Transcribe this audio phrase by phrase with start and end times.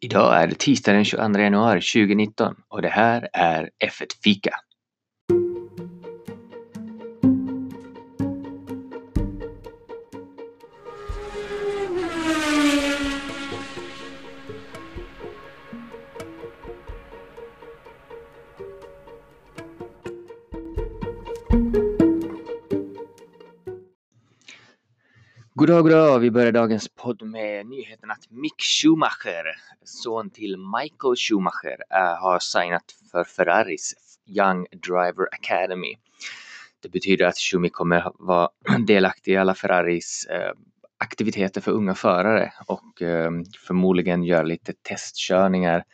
[0.00, 4.50] Idag är det tisdag den 22 januari 2019 och det här är F1 Fika.
[21.50, 21.85] God
[25.58, 26.18] Goddag, goddag!
[26.18, 29.44] Vi börjar dagens podd med nyheten att Mick Schumacher,
[29.84, 33.94] son till Michael Schumacher, eh, har signat för Ferraris
[34.26, 35.94] Young Driver Academy.
[36.82, 38.48] Det betyder att Schumi kommer vara
[38.86, 40.52] delaktig i alla Ferraris eh,
[40.98, 43.30] aktiviteter för unga förare och eh,
[43.66, 45.84] förmodligen göra lite testkörningar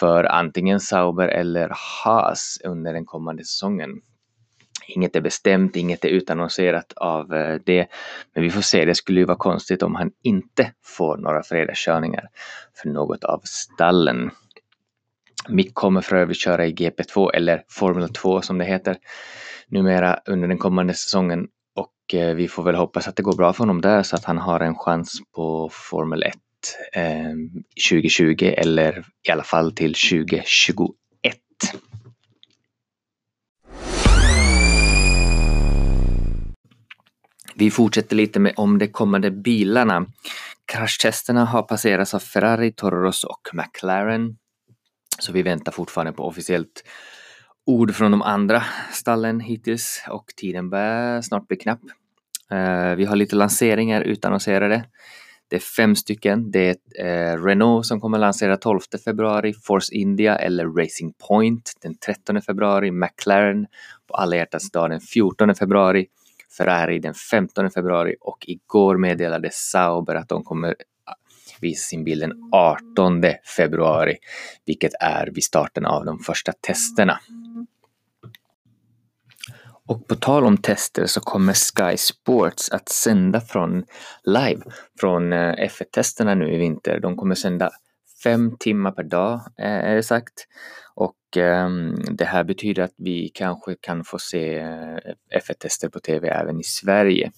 [0.00, 1.72] för antingen Sauber eller
[2.04, 4.00] Haas under den kommande säsongen.
[4.88, 7.86] Inget är bestämt, inget är utannonserat av eh, det.
[8.34, 12.28] Men vi får se, det skulle ju vara konstigt om han inte får några fredagskörningar
[12.82, 14.30] för något av stallen.
[15.48, 18.96] Mick kommer för övrigt köra i GP2 eller Formel 2 som det heter
[19.68, 23.52] numera under den kommande säsongen och eh, vi får väl hoppas att det går bra
[23.52, 26.34] för honom där så att han har en chans på Formel 1
[26.92, 27.04] eh,
[27.90, 30.90] 2020 eller i alla fall till 2021.
[37.64, 40.06] Vi fortsätter lite med om de kommande bilarna.
[40.64, 44.36] Kraschtesterna har passerats av Ferrari, Toro Rosso och McLaren.
[45.18, 46.84] Så vi väntar fortfarande på officiellt
[47.66, 51.80] ord från de andra stallen hittills och tiden börjar snart bli knapp.
[52.50, 54.84] Eh, vi har lite lanseringar utannonserade.
[55.48, 56.50] Det är fem stycken.
[56.50, 61.94] Det är eh, Renault som kommer lansera 12 februari, Force India eller Racing Point den
[61.94, 63.66] 13 februari, McLaren
[64.08, 66.06] på alla hjärtans dag den 14 februari,
[66.56, 70.74] Ferrari den 15 februari och igår meddelade Sauber att de kommer
[71.60, 73.22] visa sin bil den 18
[73.56, 74.16] februari,
[74.66, 77.20] vilket är vid starten av de första testerna.
[79.86, 83.84] Och på tal om tester så kommer Sky Sports att sända från
[84.24, 84.62] live
[85.00, 87.00] från eh, F1-testerna nu i vinter.
[87.00, 87.70] De kommer sända
[88.22, 90.46] fem timmar per dag eh, är det sagt.
[91.36, 96.60] Ehm, det här betyder att vi kanske kan få se eh, F1-tester på tv även
[96.60, 97.30] i Sverige.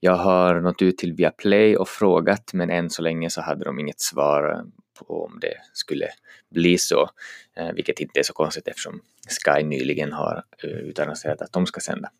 [0.00, 3.78] Jag har nått ut till Viaplay och frågat men än så länge så hade de
[3.78, 4.62] inget svar eh,
[4.98, 6.06] på om det skulle
[6.50, 7.10] bli så,
[7.56, 9.00] eh, vilket inte är så konstigt eftersom
[9.44, 12.10] Sky nyligen har utannonserat att de ska sända.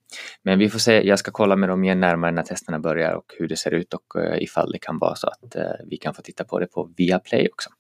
[0.43, 3.35] Men vi får se, jag ska kolla med dem igen närmare när testerna börjar och
[3.39, 4.03] hur det ser ut och
[4.39, 5.57] ifall det kan vara så att
[5.87, 7.71] vi kan få titta på det på Viaplay också.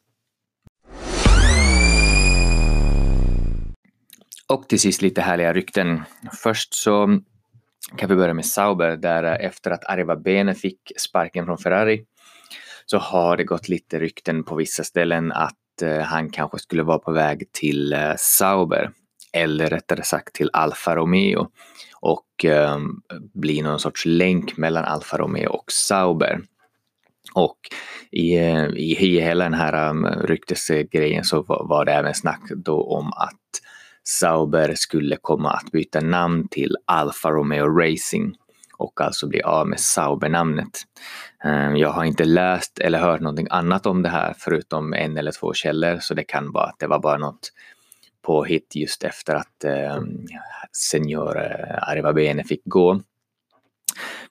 [4.50, 6.02] Och till sist lite härliga rykten.
[6.42, 7.18] Först så
[7.96, 12.04] kan vi börja med Sauber där efter att Arriva Bene fick sparken från Ferrari
[12.86, 16.98] så har det gått lite rykten på vissa ställen att eh, han kanske skulle vara
[16.98, 18.90] på väg till eh, Sauber
[19.32, 21.48] eller rättare sagt till Alfa Romeo
[22.00, 22.78] och eh,
[23.34, 26.40] bli någon sorts länk mellan Alfa Romeo och Sauber.
[27.34, 27.58] Och
[28.10, 32.42] i, eh, i, i hela den här um, ryktesgrejen så var, var det även snack
[32.56, 33.40] då om att
[34.10, 38.34] Sauber skulle komma att byta namn till Alfa Romeo Racing
[38.76, 40.82] och alltså bli av med Sauber-namnet.
[41.44, 45.32] Ehm, jag har inte läst eller hört någonting annat om det här förutom en eller
[45.32, 47.52] två källor så det kan vara att det var bara något
[48.22, 51.38] påhitt just efter att ehm, eh, senior
[51.82, 53.00] Arivabene fick gå.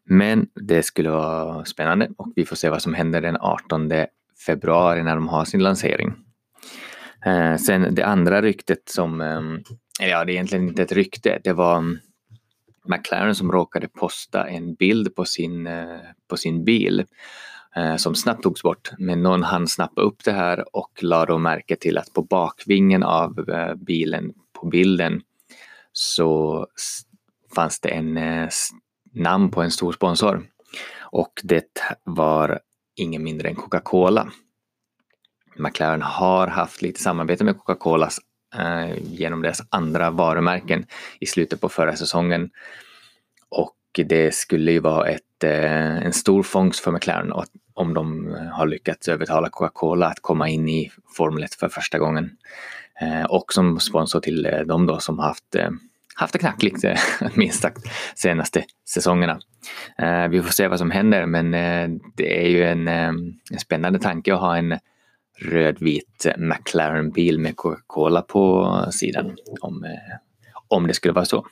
[0.06, 3.92] Men det skulle vara spännande och vi får se vad som händer den 18
[4.46, 6.14] februari när de har sin lansering.
[7.26, 9.42] Eh, sen det andra ryktet som, eh,
[10.08, 12.00] ja det är egentligen inte ett rykte, det var mm,
[12.86, 17.06] McLaren som råkade posta en bild på sin, eh, på sin bil
[17.76, 18.92] eh, som snabbt togs bort.
[18.98, 23.04] Men någon hann snappa upp det här och la då märke till att på bakvingen
[23.04, 25.22] av eh, bilen på bilden
[25.94, 26.68] så
[27.56, 28.50] fanns det en eh,
[29.14, 30.44] namn på en stor sponsor.
[31.00, 32.60] Och det var
[32.96, 34.32] ingen mindre än Coca-Cola.
[35.60, 38.10] McLaren har haft lite samarbete med Coca-Cola
[38.56, 40.86] eh, genom deras andra varumärken
[41.20, 42.50] i slutet på förra säsongen.
[43.50, 43.76] Och
[44.06, 47.34] det skulle ju vara ett, eh, en stor fångst för McLaren
[47.74, 52.30] om de har lyckats övertala Coca-Cola att komma in i Formel 1 för första gången.
[53.02, 55.70] Eh, och som sponsor till eh, dem då som haft eh,
[56.16, 56.98] haft det knackligt eh,
[57.34, 57.82] minst sagt
[58.16, 59.40] senaste säsongerna.
[59.98, 64.00] Eh, vi får se vad som händer men eh, det är ju en, en spännande
[64.00, 64.80] tanke att ha en
[65.42, 70.18] rödvit McLaren-bil med Coca-Cola på sidan om, eh,
[70.68, 71.46] om det skulle vara så.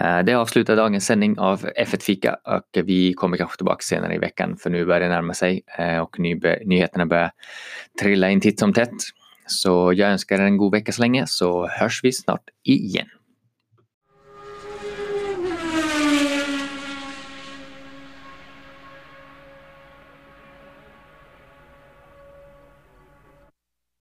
[0.00, 4.56] Eh, det avslutar dagens sändning av F1-fika och vi kommer kanske tillbaka senare i veckan
[4.56, 6.18] för nu börjar det närma sig eh, och
[6.64, 7.30] nyheterna börjar
[8.00, 8.94] trilla in titt som tätt.
[9.46, 13.06] Så jag önskar er en god vecka så länge så hörs vi snart igen.